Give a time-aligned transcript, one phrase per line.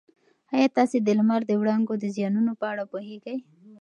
[0.55, 3.37] ایا تاسي د لمر د وړانګو د زیانونو په اړه پوهېږئ؟